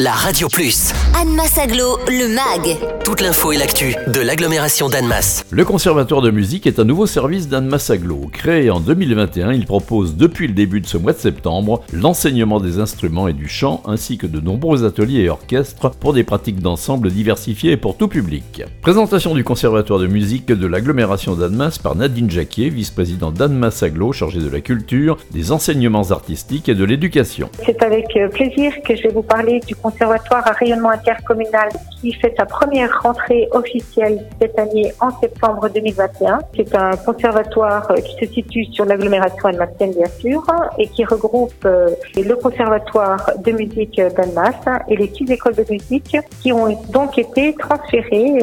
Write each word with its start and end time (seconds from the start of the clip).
la 0.00 0.12
Radio 0.12 0.46
Plus. 0.46 0.92
Annemasse 1.20 1.58
Aglo, 1.58 1.98
le 2.06 2.28
MAG. 2.28 2.76
Toute 3.04 3.20
l'info 3.20 3.50
et 3.50 3.56
l'actu 3.56 3.96
de 4.06 4.20
l'agglomération 4.20 4.88
d'Annemasse. 4.88 5.44
Le 5.50 5.64
Conservatoire 5.64 6.20
de 6.20 6.30
musique 6.30 6.68
est 6.68 6.78
un 6.78 6.84
nouveau 6.84 7.06
service 7.06 7.48
d'Annemasse 7.48 7.90
Aglo. 7.90 8.30
Créé 8.32 8.70
en 8.70 8.78
2021, 8.78 9.52
il 9.52 9.66
propose 9.66 10.14
depuis 10.14 10.46
le 10.46 10.52
début 10.52 10.80
de 10.80 10.86
ce 10.86 10.98
mois 10.98 11.14
de 11.14 11.18
septembre 11.18 11.82
l'enseignement 11.92 12.60
des 12.60 12.78
instruments 12.78 13.26
et 13.26 13.32
du 13.32 13.48
chant 13.48 13.82
ainsi 13.86 14.18
que 14.18 14.28
de 14.28 14.38
nombreux 14.38 14.84
ateliers 14.84 15.22
et 15.22 15.30
orchestres 15.30 15.90
pour 15.90 16.12
des 16.12 16.22
pratiques 16.22 16.60
d'ensemble 16.60 17.10
diversifiées 17.10 17.72
et 17.72 17.76
pour 17.76 17.96
tout 17.96 18.08
public. 18.08 18.62
Présentation 18.82 19.34
du 19.34 19.42
Conservatoire 19.42 19.98
de 19.98 20.06
musique 20.06 20.46
de 20.46 20.66
l'agglomération 20.68 21.34
d'Annemasse 21.34 21.78
par 21.78 21.96
Nadine 21.96 22.30
Jacquier, 22.30 22.68
vice-présidente 22.68 23.34
d'Annemasse 23.34 23.82
Aglo, 23.82 24.12
chargée 24.12 24.40
de 24.40 24.50
la 24.50 24.60
culture, 24.60 25.16
des 25.32 25.50
enseignements 25.50 26.10
artistiques 26.12 26.68
et 26.68 26.76
de 26.76 26.84
l'éducation. 26.84 27.50
C'est 27.66 27.82
avec 27.82 28.16
euh, 28.16 28.28
plaisir 28.28 28.72
que 28.86 28.94
je 28.94 29.02
vais 29.02 29.12
vous 29.12 29.22
parler 29.22 29.58
du 29.66 29.74
conservatoire 29.74 29.87
à 30.30 30.52
rayonnement 30.52 30.90
intercommunal 30.90 31.68
qui 32.00 32.12
fait 32.12 32.34
sa 32.36 32.46
première 32.46 33.02
rentrée 33.02 33.48
officielle 33.52 34.24
cette 34.40 34.58
année 34.58 34.92
en 35.00 35.10
septembre 35.20 35.68
2021. 35.68 36.38
C'est 36.56 36.74
un 36.74 36.96
conservatoire 36.96 37.90
euh, 37.90 37.96
qui 37.96 38.26
se 38.26 38.32
situe 38.32 38.64
sur 38.66 38.84
l'agglomération 38.84 39.48
almacienne 39.48 39.92
bien 39.92 40.06
sûr 40.20 40.44
et 40.78 40.86
qui 40.88 41.04
regroupe 41.04 41.52
euh, 41.64 41.88
le 42.16 42.34
conservatoire 42.36 43.30
de 43.38 43.52
musique 43.52 44.00
d'Almas 44.16 44.82
et 44.88 44.96
les 44.96 45.08
six 45.08 45.30
écoles 45.30 45.54
de 45.54 45.66
musique 45.70 46.16
qui 46.40 46.52
ont 46.52 46.68
donc 46.90 47.18
été 47.18 47.54
transférées 47.54 48.38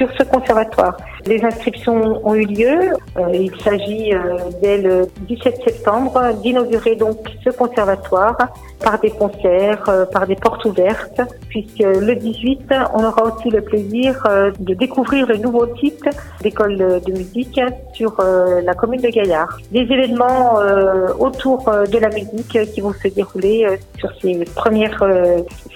sur 0.00 0.08
ce 0.18 0.22
conservatoire. 0.24 0.96
Les 1.26 1.44
inscriptions 1.44 2.26
ont 2.26 2.34
eu 2.34 2.46
lieu. 2.46 2.78
il 3.34 3.52
s'agit 3.62 4.12
dès 4.62 4.78
le 4.78 5.06
17 5.28 5.60
septembre 5.62 6.32
d'inaugurer 6.42 6.96
donc 6.96 7.18
ce 7.44 7.50
conservatoire 7.50 8.38
par 8.82 8.98
des 8.98 9.10
concerts, 9.10 9.84
par 10.10 10.26
des 10.26 10.36
portes 10.36 10.64
ouvertes, 10.64 11.20
puisque 11.50 11.80
le 11.80 12.14
18, 12.14 12.72
on 12.94 13.04
aura 13.04 13.24
aussi 13.24 13.50
le 13.50 13.60
plaisir 13.60 14.24
euh, 14.26 14.50
de 14.58 14.74
découvrir 14.74 15.26
le 15.26 15.36
nouveau 15.36 15.66
site 15.76 16.04
d'école 16.42 16.76
de 16.78 17.12
musique 17.12 17.60
sur 17.92 18.18
euh, 18.20 18.60
la 18.62 18.74
commune 18.74 19.00
de 19.00 19.08
Gaillard. 19.08 19.58
Des 19.70 19.80
événements 19.80 20.60
euh, 20.60 21.08
autour 21.18 21.64
de 21.64 21.98
la 21.98 22.08
musique 22.08 22.72
qui 22.72 22.80
vont 22.80 22.92
se 22.92 23.08
dérouler 23.08 23.66
sur 23.98 24.10
ces 24.20 24.44
premières 24.54 25.02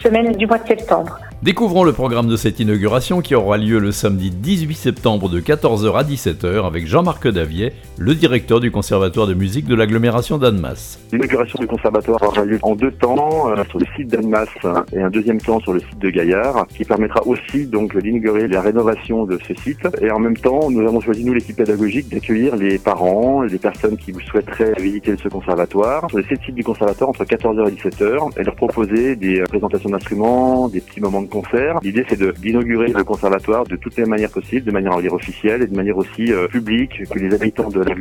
semaines 0.03 0.33
du 0.33 0.47
mois 0.47 0.59
de 0.59 0.69
septembre. 0.69 1.19
Découvrons 1.43 1.85
le 1.85 1.93
programme 1.93 2.27
de 2.27 2.37
cette 2.37 2.59
inauguration 2.59 3.21
qui 3.21 3.35
aura 3.35 3.59
lieu 3.59 3.79
le 3.79 3.93
samedi 3.93 4.14
18 4.23 4.75
septembre 4.75 5.29
de 5.29 5.41
14h 5.41 5.95
à 5.97 6.03
17h 6.03 6.67
avec 6.67 6.87
Jean-Marc 6.87 7.29
Davier, 7.29 7.73
le 7.99 8.15
directeur 8.15 8.61
du 8.61 8.71
Conservatoire 8.71 9.27
de 9.27 9.35
musique 9.35 9.67
de 9.67 9.75
l'agglomération 9.75 10.39
d'Annemasse. 10.39 10.99
L'inauguration 11.13 11.59
du 11.61 11.67
conservatoire 11.67 12.23
aura 12.23 12.45
lieu 12.45 12.59
en 12.63 12.75
deux 12.75 12.91
temps, 12.91 13.51
euh, 13.51 13.63
sur 13.69 13.79
le 13.79 13.87
site 13.97 14.09
d'Annemasse 14.09 14.49
et 14.93 15.01
un 15.01 15.11
deuxième 15.11 15.41
temps 15.41 15.61
sur 15.61 15.73
le 15.73 15.81
site 15.81 15.99
de 15.99 16.11
Gaillard, 16.11 16.67
qui 16.69 16.85
permettra 16.85 17.27
aussi 17.27 17.67
donc 17.67 17.97
d'inaugurer 17.97 18.49
la 18.49 18.61
rénovation 18.61 19.25
de 19.27 19.39
ce 19.47 19.55
site. 19.63 19.87
Et 20.01 20.11
en 20.11 20.19
même 20.19 20.37
temps, 20.37 20.71
nous 20.71 20.87
avons 20.87 21.01
choisi, 21.01 21.25
nous, 21.25 21.35
l'équipe 21.35 21.57
pédagogique, 21.57 22.09
d'accueillir 22.09 22.57
les 22.57 22.79
parents, 22.79 23.43
les 23.43 23.59
personnes 23.59 23.97
qui 23.97 24.13
souhaiteraient 24.13 24.75
visiter 24.81 25.17
ce 25.23 25.29
conservatoire 25.29 26.09
sur 26.09 26.19
les 26.19 26.25
sept 26.25 26.41
sites 26.45 26.55
du 26.55 26.65
conservatoire 26.65 27.11
entre 27.11 27.25
14h 27.25 27.69
et 27.69 27.73
17h 27.73 28.41
et 28.41 28.45
leur 28.45 28.55
proposer 28.55 29.17
des 29.17 29.43
présentations 29.43 29.91
d'instruments, 29.91 30.69
des 30.69 30.81
petits 30.81 31.01
moments 31.01 31.23
de 31.23 31.29
concert. 31.29 31.79
L'idée, 31.83 32.05
c'est 32.09 32.23
d'inaugurer 32.41 32.89
le 32.89 33.05
conservatoire 33.05 33.65
de 33.65 33.77
toutes 33.77 33.97
les 33.97 34.04
manières 34.07 34.31
possibles, 34.31 34.67
de 34.67 34.73
manière 34.73 34.93
en 34.93 35.01
dire 35.01 35.13
officielle 35.13 35.63
et 35.63 35.67
de 35.67 35.77
manière 35.77 35.97
aussi 35.97 36.33
euh, 36.33 36.49
publique, 36.49 37.05
que 37.09 37.19
les 37.19 37.35
habitants 37.35 37.69
de 37.69 37.81
la 37.81 37.95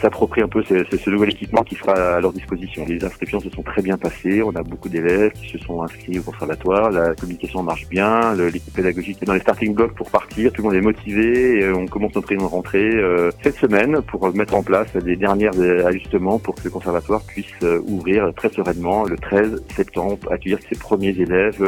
s'approprient 0.00 0.42
un 0.42 0.48
peu 0.48 0.62
ce, 0.62 0.84
ce, 0.84 1.10
nouvel 1.10 1.30
équipement 1.30 1.62
qui 1.62 1.74
sera 1.74 1.92
à 2.16 2.20
leur 2.20 2.32
disposition. 2.32 2.84
Les 2.86 3.02
inscriptions 3.04 3.40
se 3.40 3.50
sont 3.50 3.62
très 3.62 3.82
bien 3.82 3.96
passées. 3.96 4.42
On 4.42 4.54
a 4.54 4.62
beaucoup 4.62 4.88
d'élèves 4.88 5.32
qui 5.32 5.48
se 5.48 5.58
sont 5.58 5.82
inscrits 5.82 6.18
au 6.18 6.22
conservatoire. 6.22 6.90
La 6.90 7.14
communication 7.14 7.62
marche 7.62 7.88
bien. 7.88 8.34
L'équipe 8.34 8.74
pédagogique 8.74 9.18
est 9.22 9.26
dans 9.26 9.34
les 9.34 9.40
starting 9.40 9.74
blocks 9.74 9.94
pour 9.94 10.10
partir. 10.10 10.52
Tout 10.52 10.62
le 10.62 10.68
monde 10.68 10.76
est 10.76 10.80
motivé. 10.80 11.60
Et 11.60 11.70
on 11.70 11.86
commence 11.86 12.14
notre 12.14 12.34
rentrée 12.36 12.90
euh, 12.94 13.30
cette 13.42 13.56
semaine 13.56 14.02
pour 14.02 14.34
mettre 14.34 14.54
en 14.54 14.62
place 14.62 14.88
les 14.94 15.16
derniers 15.16 15.48
ajustements 15.84 16.38
pour 16.38 16.54
que 16.54 16.64
le 16.64 16.70
conservatoire 16.70 17.22
puisse 17.22 17.46
euh, 17.62 17.80
ouvrir 17.86 18.32
très 18.34 18.50
sereinement 18.50 19.04
le 19.04 19.16
13 19.16 19.62
septembre, 19.74 20.18
accueillir 20.30 20.58
ses 20.68 20.78
premiers 20.78 21.16
élèves 21.18 21.62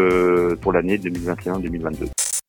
pour 0.60 0.72
l'année 0.72 0.98
2021-2022. 0.98 2.08